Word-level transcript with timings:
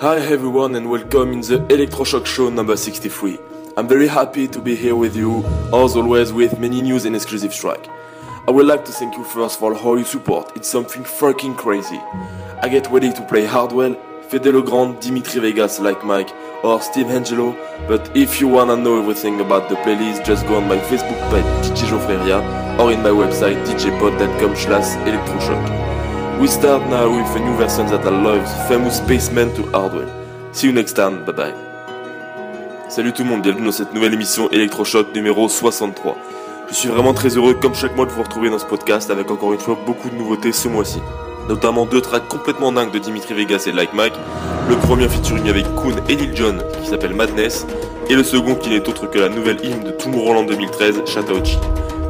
Hi 0.00 0.18
everyone 0.18 0.76
and 0.76 0.88
welcome 0.88 1.32
in 1.32 1.40
the 1.40 1.58
Electroshock 1.70 2.24
Show 2.24 2.50
number 2.50 2.76
63. 2.76 3.36
I'm 3.76 3.88
very 3.88 4.06
happy 4.06 4.46
to 4.46 4.60
be 4.60 4.76
here 4.76 4.94
with 4.94 5.16
you, 5.16 5.44
as 5.74 5.96
always 5.96 6.32
with 6.32 6.60
many 6.60 6.80
news 6.82 7.04
and 7.04 7.16
exclusive 7.16 7.52
track. 7.52 7.88
I 8.46 8.52
would 8.52 8.66
like 8.66 8.84
to 8.84 8.92
thank 8.92 9.16
you 9.16 9.24
first 9.24 9.58
for 9.58 9.74
all 9.74 9.96
your 9.96 10.06
support, 10.06 10.52
it's 10.54 10.68
something 10.68 11.02
fucking 11.02 11.56
crazy. 11.56 12.00
I 12.62 12.68
get 12.68 12.88
ready 12.92 13.12
to 13.12 13.26
play 13.26 13.44
Hardwell, 13.44 13.96
Fedde 14.28 14.52
Le 14.52 14.62
Grand, 14.62 15.00
Dimitri 15.00 15.40
Vegas 15.40 15.80
like 15.80 16.04
Mike, 16.04 16.32
or 16.62 16.80
Steve 16.80 17.06
Angello, 17.06 17.56
but 17.88 18.16
if 18.16 18.40
you 18.40 18.46
wanna 18.46 18.76
know 18.76 19.00
everything 19.00 19.40
about 19.40 19.68
the 19.68 19.74
playlist, 19.78 20.24
just 20.24 20.46
go 20.46 20.58
on 20.58 20.68
my 20.68 20.78
Facebook 20.78 21.18
page 21.32 21.72
DJ 21.72 21.88
Joffreria 21.88 22.78
or 22.78 22.92
in 22.92 23.02
my 23.02 23.10
website 23.10 23.66
djpod.com 23.66 24.54
slash 24.54 24.96
electroshock. 25.08 25.87
We 26.40 26.46
start 26.46 26.88
now 26.88 27.08
with 27.08 27.34
a 27.34 27.40
new 27.40 27.56
version 27.56 27.86
that 27.88 28.06
I 28.06 28.10
love, 28.10 28.46
famous 28.68 28.98
Spaceman 28.98 29.52
to 29.56 29.62
Hardwell. 29.72 30.08
See 30.52 30.68
you 30.68 30.72
next 30.72 30.92
time, 30.92 31.24
bye 31.24 31.32
bye. 31.32 31.54
Salut 32.88 33.12
tout 33.12 33.24
le 33.24 33.30
monde, 33.30 33.42
bienvenue 33.42 33.66
dans 33.66 33.72
cette 33.72 33.92
nouvelle 33.92 34.14
émission 34.14 34.48
Electroshock 34.52 35.12
numéro 35.16 35.48
63. 35.48 36.16
Je 36.68 36.74
suis 36.74 36.88
vraiment 36.88 37.12
très 37.12 37.30
heureux 37.36 37.54
comme 37.54 37.74
chaque 37.74 37.96
mois 37.96 38.06
de 38.06 38.12
vous 38.12 38.22
retrouver 38.22 38.50
dans 38.50 38.58
ce 38.60 38.66
podcast 38.66 39.10
avec 39.10 39.32
encore 39.32 39.52
une 39.52 39.58
fois 39.58 39.76
beaucoup 39.84 40.10
de 40.10 40.14
nouveautés 40.14 40.52
ce 40.52 40.68
mois-ci. 40.68 41.00
Notamment 41.48 41.86
deux 41.86 42.00
tracks 42.00 42.28
complètement 42.28 42.70
dingues 42.70 42.92
de 42.92 43.00
Dimitri 43.00 43.34
Vegas 43.34 43.64
et 43.66 43.72
Like 43.72 43.92
Mike. 43.92 44.14
Le 44.68 44.76
premier 44.76 45.08
featuring 45.08 45.48
avec 45.48 45.64
Kuhn 45.74 46.00
et 46.08 46.14
Lil 46.14 46.36
Jon 46.36 46.58
qui 46.80 46.88
s'appelle 46.88 47.14
Madness. 47.14 47.66
Et 48.08 48.14
le 48.14 48.22
second 48.22 48.54
qui 48.54 48.70
n'est 48.70 48.88
autre 48.88 49.10
que 49.10 49.18
la 49.18 49.28
nouvelle 49.28 49.58
hymne 49.64 49.82
de 49.82 49.90
Tomorrowland 49.90 50.46
2013, 50.46 51.02
Chattahoochee. 51.04 51.58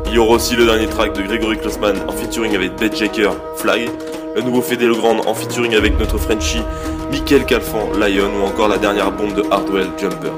Il 0.05 0.13
y 0.13 0.19
aura 0.19 0.35
aussi 0.35 0.55
le 0.55 0.67
dernier 0.67 0.87
track 0.87 1.15
de 1.15 1.23
Gregory 1.23 1.57
Klossman 1.59 1.97
en 2.07 2.13
featuring 2.13 2.55
avec 2.55 2.77
Bed 2.77 2.95
Jacker, 2.95 3.31
Fly 3.57 3.89
le 4.35 4.43
nouveau 4.43 4.63
Fédé 4.63 4.87
Legrand 4.87 5.17
en 5.27 5.35
featuring 5.35 5.75
avec 5.75 5.99
notre 5.99 6.19
Frenchie 6.19 6.63
Michael 7.11 7.45
Calfan, 7.45 7.91
Lion 7.99 8.31
ou 8.41 8.47
encore 8.47 8.69
la 8.69 8.79
dernière 8.79 9.11
bombe 9.11 9.35
de 9.35 9.43
Hardwell, 9.51 9.89
Jumper. 9.99 10.33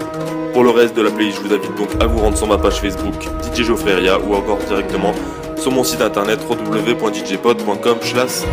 Pour 0.52 0.64
le 0.64 0.70
reste 0.70 0.96
de 0.96 1.02
la 1.02 1.10
playlist, 1.10 1.38
je 1.42 1.48
vous 1.48 1.54
invite 1.54 1.74
donc 1.76 1.88
à 2.00 2.06
vous 2.06 2.18
rendre 2.18 2.36
sur 2.36 2.46
ma 2.46 2.58
page 2.58 2.80
Facebook 2.80 3.28
DJ 3.54 3.70
ou 3.70 4.34
encore 4.34 4.58
directement 4.58 5.12
sur 5.56 5.70
mon 5.70 5.84
site 5.84 6.00
internet 6.00 6.40
www.djpod.com 6.48 7.98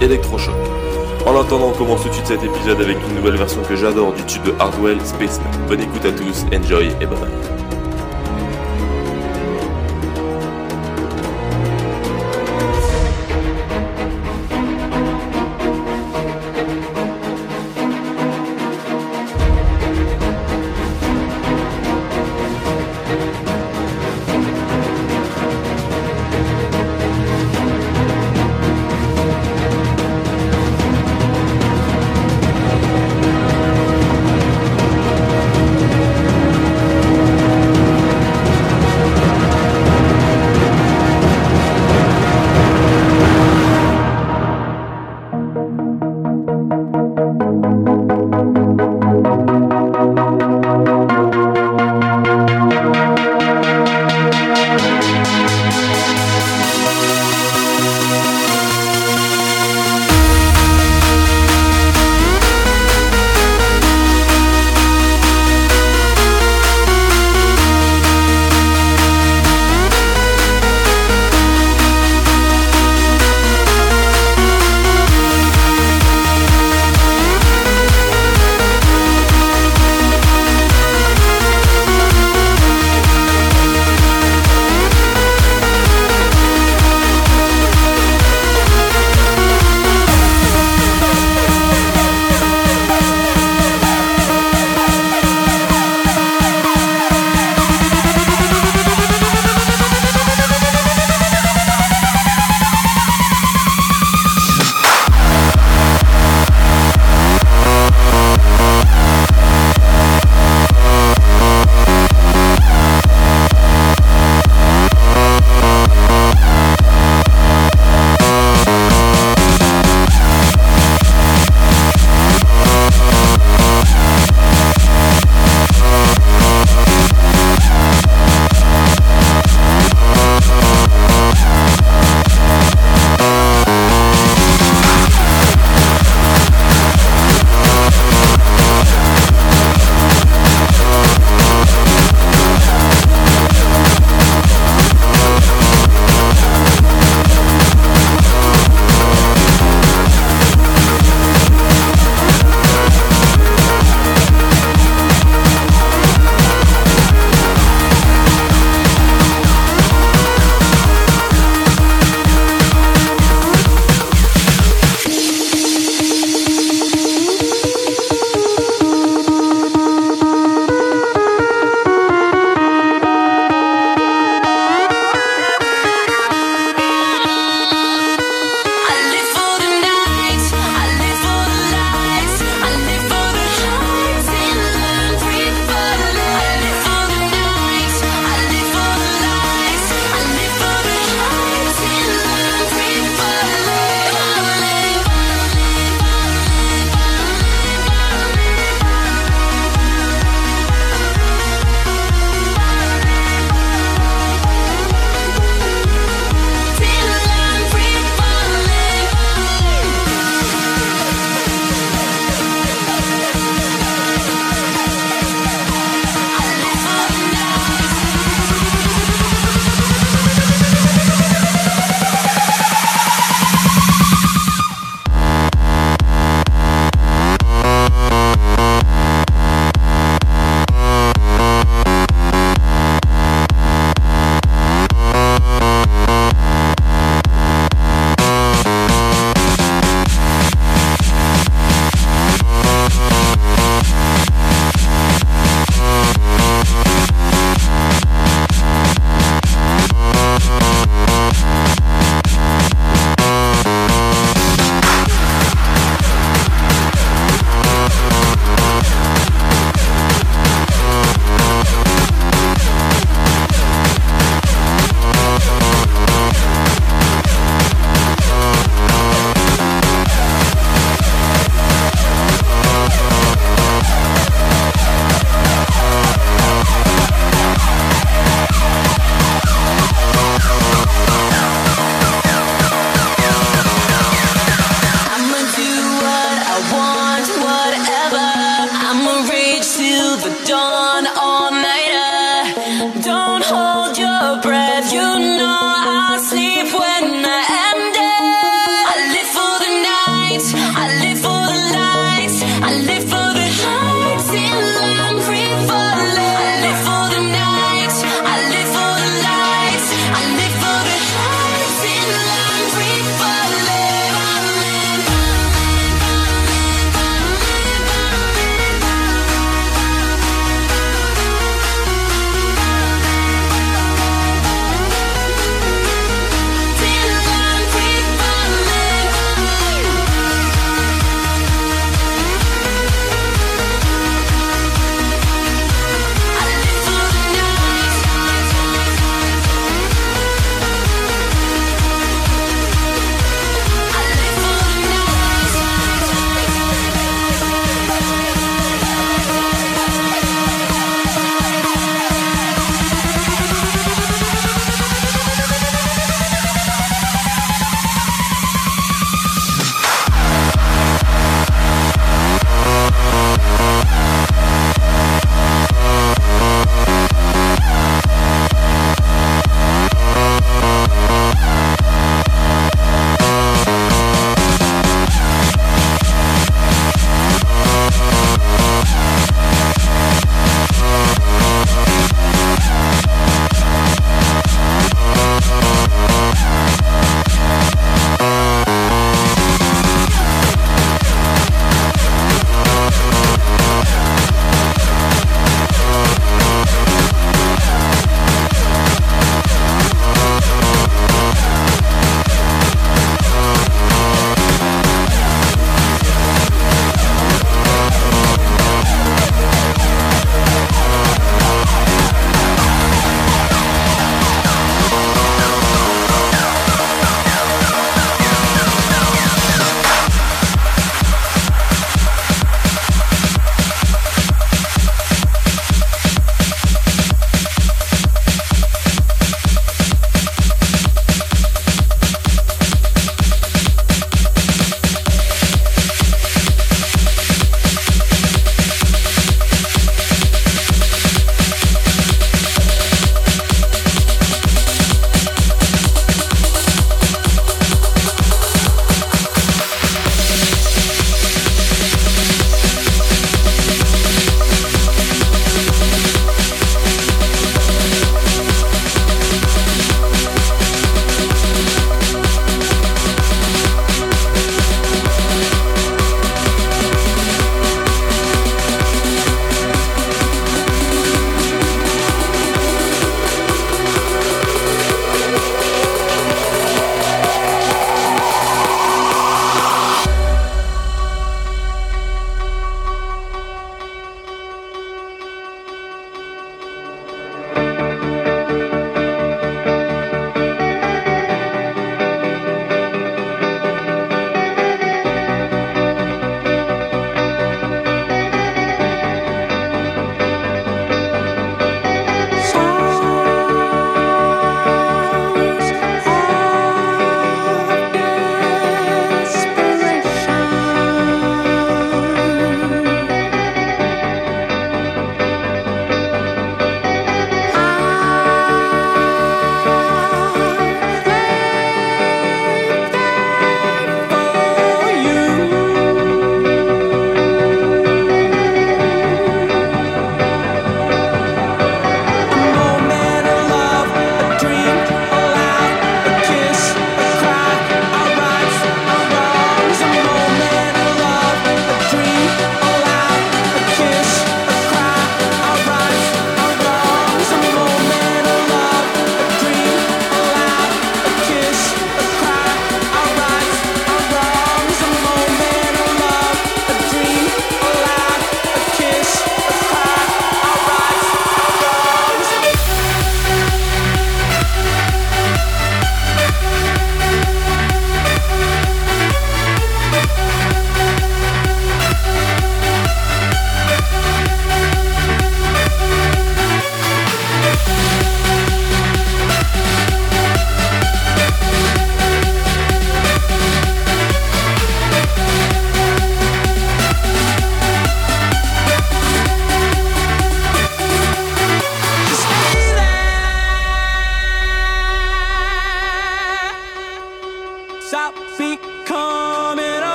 electroshock. 0.00 0.54
En 1.26 1.40
attendant, 1.40 1.68
on 1.68 1.78
commence 1.78 2.02
tout 2.02 2.08
de 2.08 2.14
suite 2.14 2.26
cet 2.26 2.42
épisode 2.42 2.80
avec 2.80 2.96
une 3.08 3.16
nouvelle 3.16 3.36
version 3.36 3.62
que 3.62 3.76
j'adore 3.76 4.12
du 4.12 4.24
tube 4.24 4.42
de 4.42 4.54
Hardwell 4.58 4.98
Spaceman. 5.04 5.50
Bonne 5.68 5.80
écoute 5.80 6.04
à 6.04 6.12
tous, 6.12 6.44
enjoy 6.52 6.88
et 7.00 7.06
bye 7.06 7.18
bye. 7.18 7.71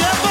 The 0.00 0.29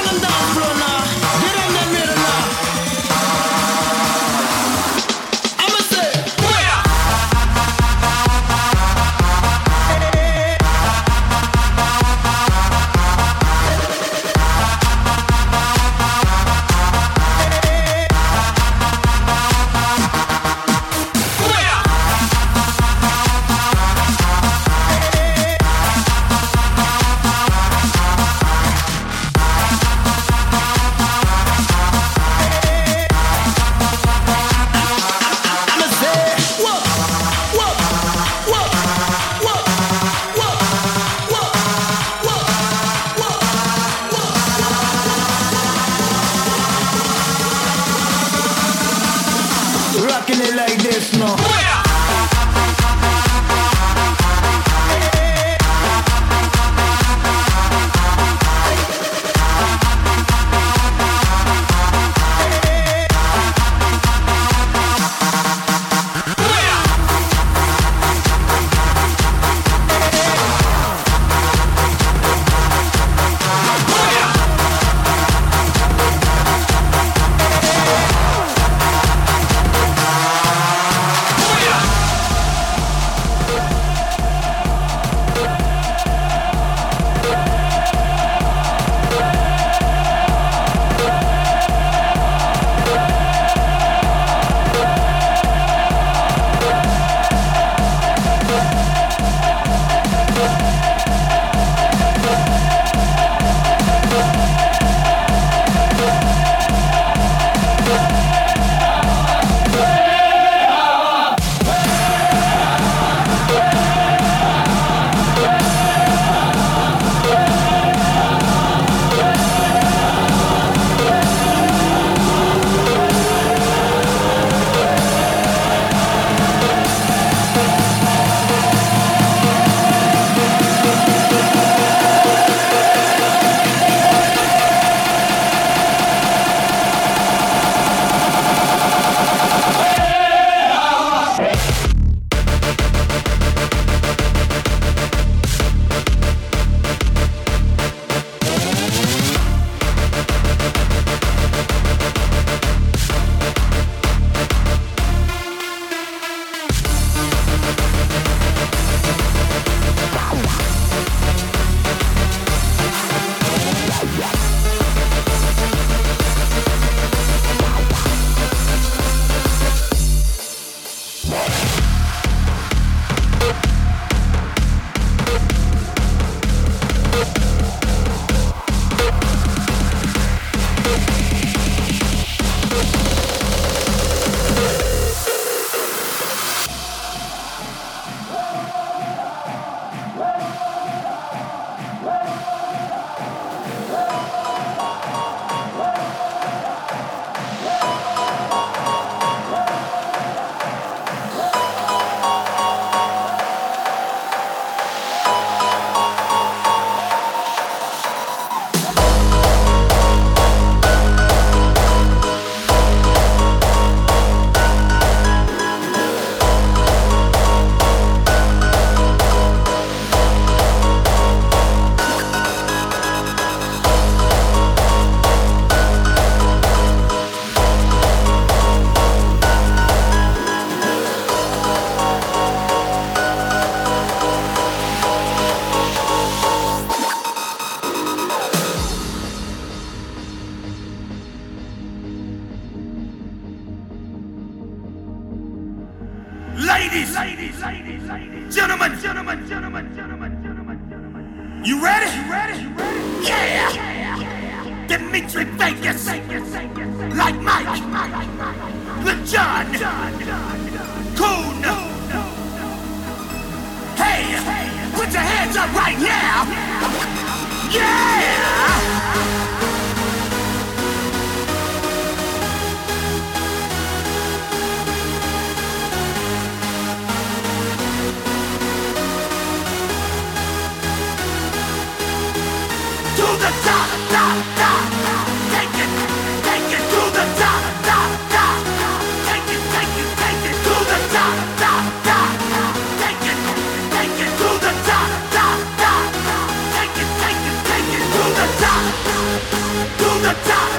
smile. 300.35 300.78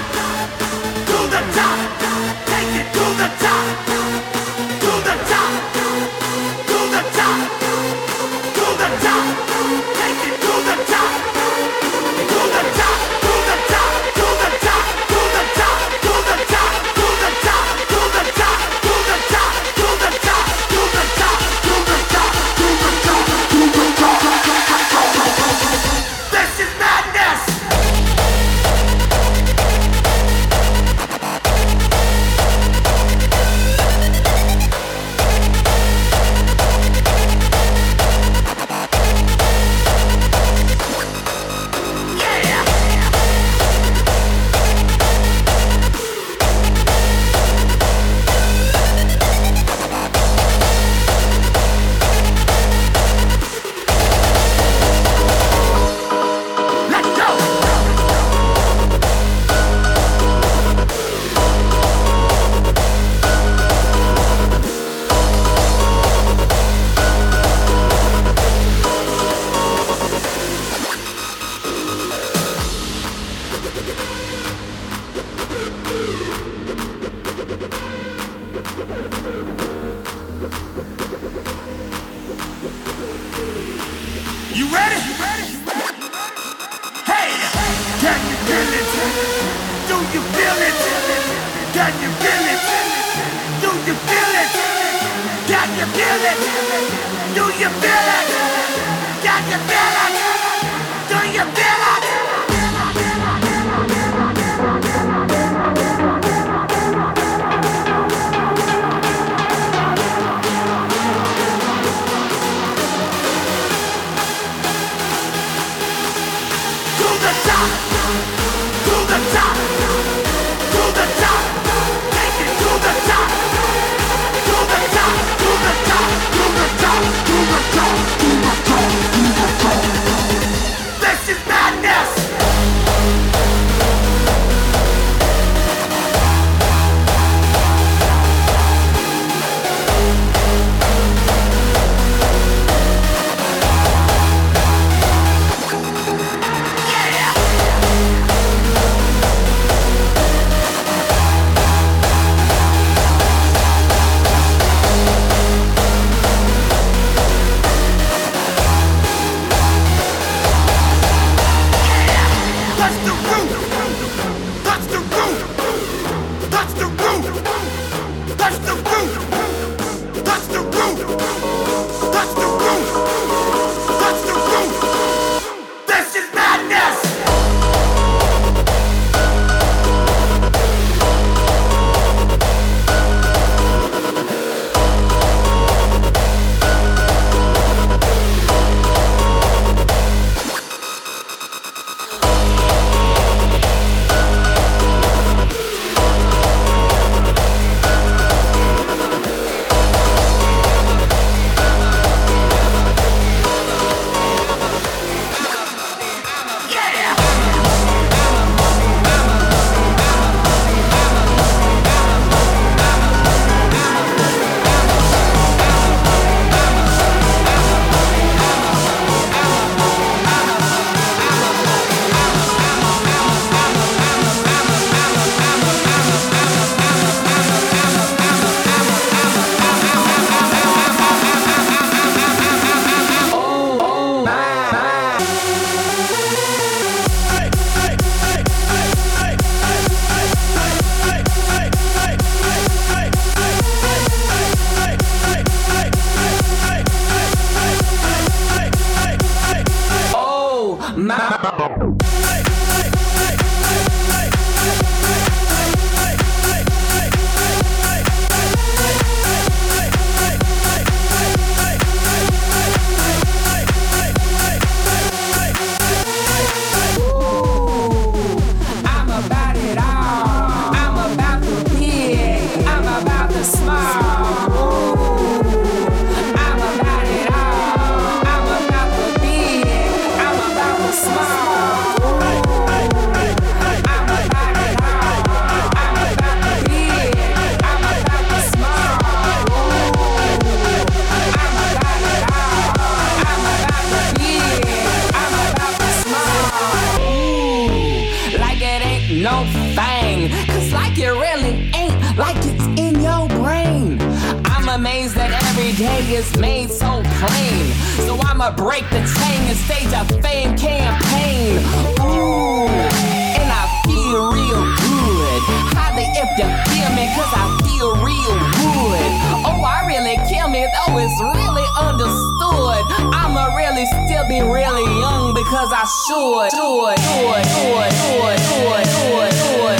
No 299.23 299.45
thing. 299.75 300.31
Cause 300.47 300.73
like 300.73 300.97
it 300.99 301.11
really 301.11 301.71
ain't, 301.75 302.17
like 302.17 302.37
it's 302.39 302.65
in 302.81 303.01
your 303.01 303.29
brain. 303.29 304.01
I'm 304.47 304.69
amazed 304.69 305.15
that 305.17 305.31
every 305.49 305.73
day 305.73 306.15
is 306.15 306.37
made 306.39 306.71
so 306.71 307.03
plain. 307.21 307.73
So 308.07 308.17
I'ma 308.17 308.57
break 308.57 308.89
the 308.89 309.03
chain 309.17 309.41
and 309.49 309.59
stage 309.59 309.93
a 309.93 310.05
fame 310.23 310.57
campaign. 310.57 311.59
Ooh, 312.01 312.67
and 312.69 313.51
I 313.53 313.65
feel 313.85 314.33
real 314.33 314.65
good. 314.81 315.70
If 316.01 316.31
you 316.41 316.49
feel 316.73 316.91
me, 316.97 317.05
cause 317.13 317.33
I 317.37 317.45
feel 317.65 317.93
real 318.01 318.37
good. 318.57 319.11
Oh, 319.45 319.61
I 319.61 319.85
really 319.87 320.17
kill 320.29 320.49
me, 320.49 320.65
though 320.65 320.97
it's 320.97 321.21
really 321.21 321.69
understood. 321.77 322.85
I'ma 323.13 323.55
really 323.55 323.85
still 323.85 324.27
be 324.29 324.41
really 324.41 324.85
young 325.01 325.35
because 325.35 325.73
I 325.73 325.85
should, 325.85 326.51
should, 326.53 326.57
should, 326.57 327.05
should, 327.05 327.85
should, 328.01 328.41
should, 328.41 328.41
should, 328.41 328.81
should, 328.81 328.81
should, 328.81 329.11
should, 329.11 329.21
should, 329.21 329.71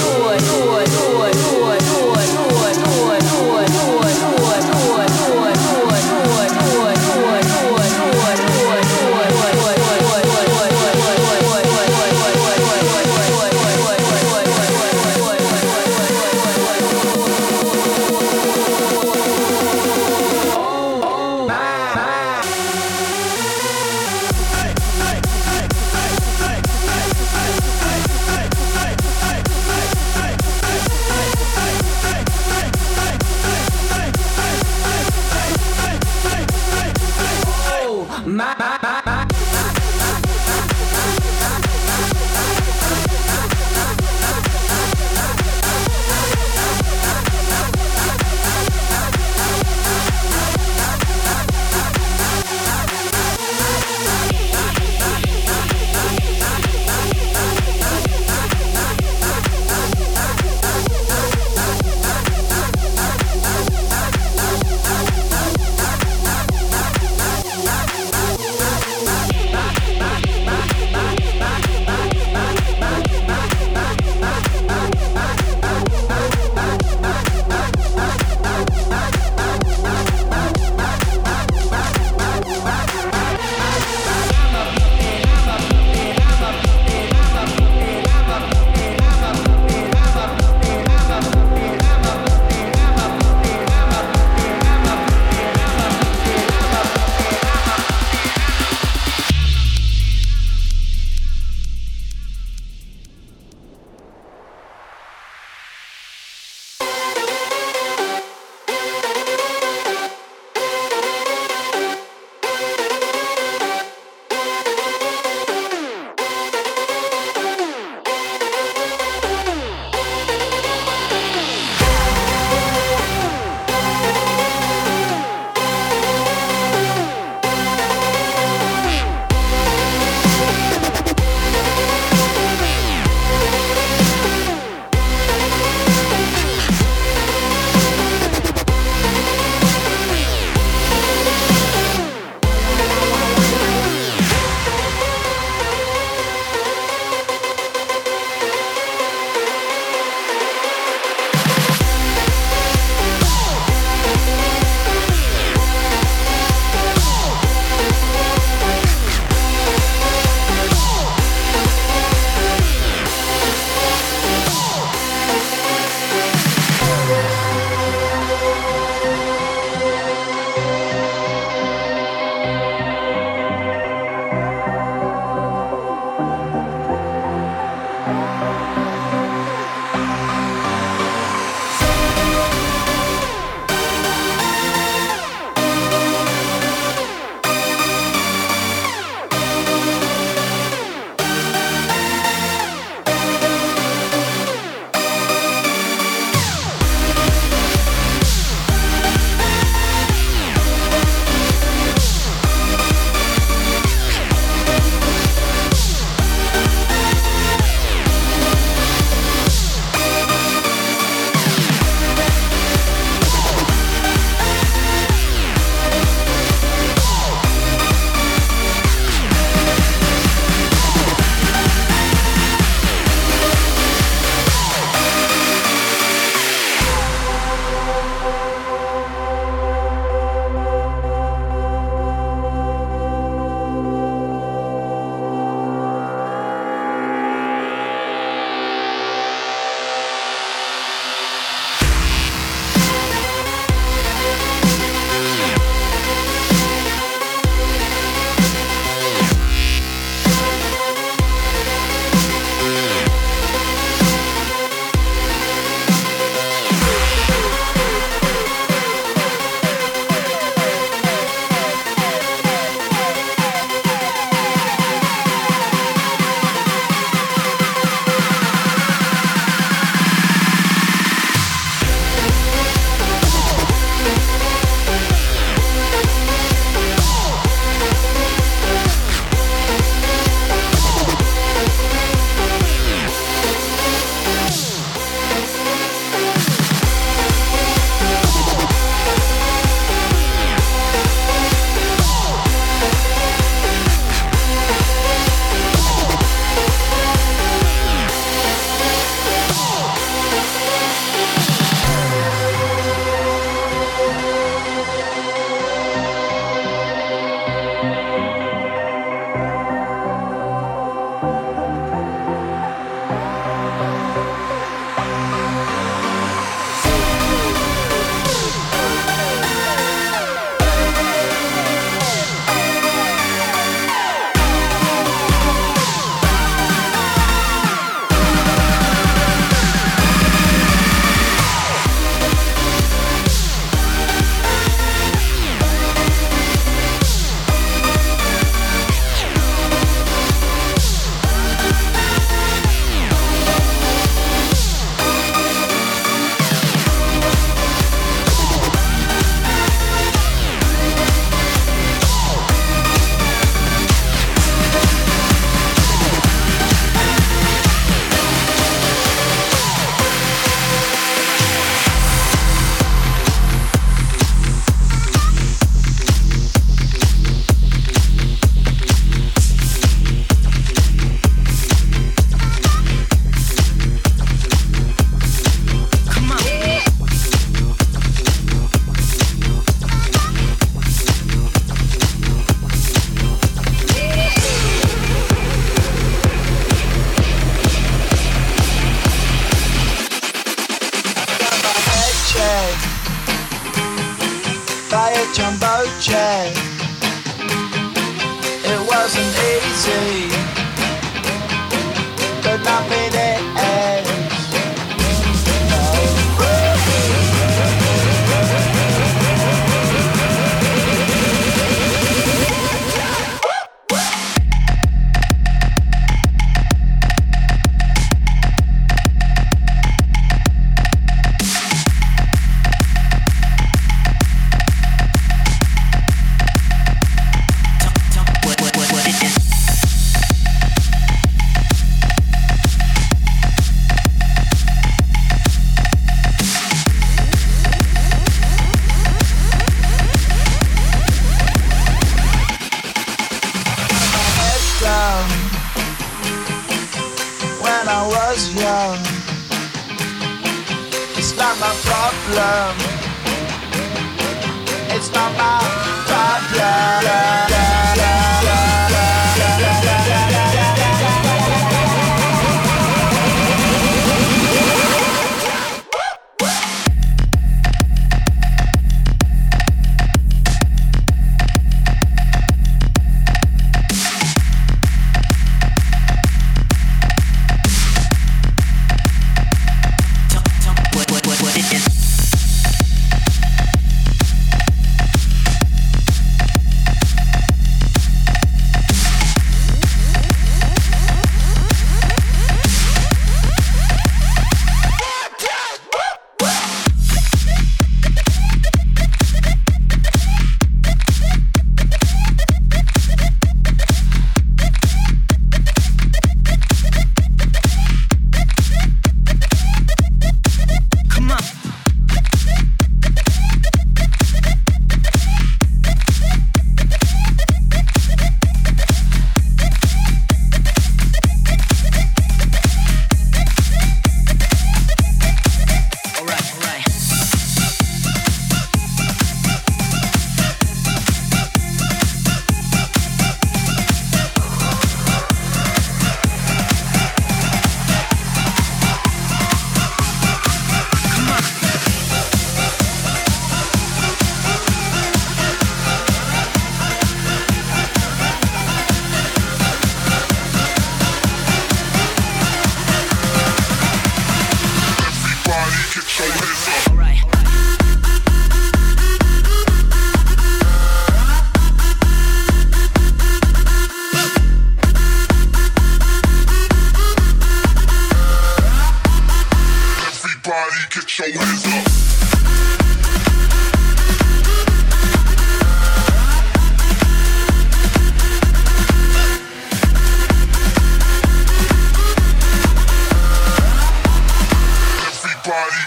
party, 570.54 570.82
get 570.94 571.18
your 571.18 571.44
hands 571.44 571.66
up. 571.66 572.04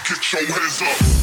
get 0.07 0.31
your 0.31 0.51
hands 0.51 0.81
up. 0.81 1.16